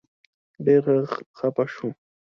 ډېر 0.65 0.83
خپه 1.37 1.65
شو. 1.73 1.87